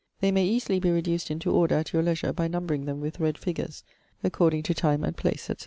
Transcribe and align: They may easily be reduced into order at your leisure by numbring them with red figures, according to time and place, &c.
They 0.19 0.31
may 0.31 0.47
easily 0.47 0.79
be 0.79 0.89
reduced 0.89 1.29
into 1.29 1.51
order 1.53 1.75
at 1.75 1.93
your 1.93 2.01
leisure 2.01 2.33
by 2.33 2.47
numbring 2.47 2.85
them 2.87 3.01
with 3.01 3.19
red 3.19 3.37
figures, 3.37 3.83
according 4.23 4.63
to 4.63 4.73
time 4.73 5.03
and 5.03 5.15
place, 5.15 5.43
&c. 5.43 5.53